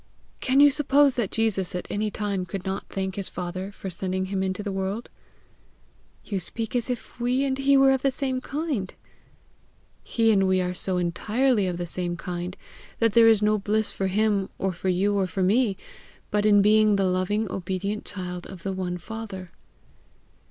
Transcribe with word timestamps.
Can 0.39 0.59
you 0.59 0.71
suppose 0.71 1.13
that 1.15 1.29
Jesus 1.29 1.75
at 1.75 1.85
any 1.91 2.09
time 2.09 2.43
could 2.43 2.65
not 2.65 2.89
thank 2.89 3.13
his 3.17 3.29
Father 3.29 3.71
for 3.71 3.91
sending 3.91 4.25
him 4.33 4.41
into 4.41 4.63
the 4.63 4.71
world?" 4.71 5.11
"You 6.25 6.39
speak 6.39 6.75
as 6.75 6.89
if 6.89 7.19
we 7.19 7.45
and 7.45 7.55
he 7.55 7.77
were 7.77 7.91
of 7.91 8.01
the 8.01 8.09
same 8.09 8.41
kind!" 8.41 8.95
"He 10.01 10.31
and 10.31 10.47
we 10.47 10.59
are 10.59 10.73
so 10.73 10.97
entirely 10.97 11.67
of 11.67 11.77
the 11.77 11.85
same 11.85 12.17
kind, 12.17 12.57
that 12.97 13.13
there 13.13 13.27
is 13.27 13.43
no 13.43 13.59
bliss 13.59 13.91
for 13.91 14.07
him 14.07 14.49
or 14.57 14.71
for 14.73 14.89
you 14.89 15.13
or 15.15 15.27
for 15.27 15.43
me 15.43 15.77
but 16.31 16.47
in 16.47 16.63
being 16.63 16.95
the 16.95 17.05
loving 17.05 17.47
obedient 17.51 18.03
child 18.03 18.47
of 18.47 18.63
the 18.63 18.73
one 18.73 18.97
Father." 18.97 19.51